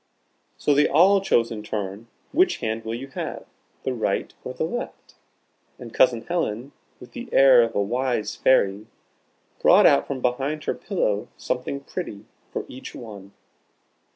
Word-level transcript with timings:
So 0.57 0.73
they 0.73 0.87
all 0.87 1.21
chose 1.21 1.51
in 1.51 1.61
turn, 1.61 2.07
"Which 2.31 2.57
hand 2.57 2.83
will 2.83 2.95
you 2.95 3.05
have, 3.09 3.45
the 3.83 3.93
right 3.93 4.33
or 4.43 4.51
the 4.51 4.63
left?" 4.63 5.13
and 5.77 5.93
Cousin 5.93 6.21
Helen, 6.25 6.71
with 6.99 7.11
the 7.11 7.29
air 7.31 7.61
of 7.61 7.75
a 7.75 7.83
wise 7.83 8.35
fairy, 8.35 8.87
brought 9.61 9.85
out 9.85 10.07
from 10.07 10.19
behind 10.19 10.63
her 10.63 10.73
pillow 10.73 11.27
something 11.37 11.81
pretty 11.81 12.25
for 12.51 12.65
each 12.67 12.95
one. 12.95 13.33